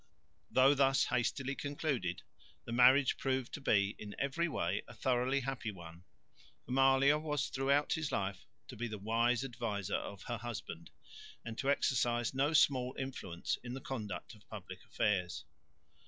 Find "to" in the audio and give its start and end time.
3.53-3.61, 8.69-8.75, 11.59-11.69